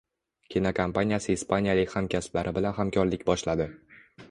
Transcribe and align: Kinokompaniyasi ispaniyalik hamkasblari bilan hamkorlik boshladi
Kinokompaniyasi 0.53 1.35
ispaniyalik 1.41 1.95
hamkasblari 1.99 2.55
bilan 2.57 2.77
hamkorlik 2.81 3.29
boshladi 3.31 3.73